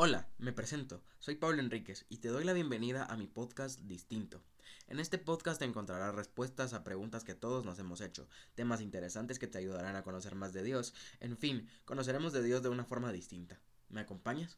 [0.00, 4.40] Hola, me presento, soy Pablo Enríquez y te doy la bienvenida a mi podcast Distinto.
[4.86, 9.48] En este podcast encontrarás respuestas a preguntas que todos nos hemos hecho, temas interesantes que
[9.48, 13.10] te ayudarán a conocer más de Dios, en fin, conoceremos de Dios de una forma
[13.10, 13.60] distinta.
[13.88, 14.56] ¿Me acompañas?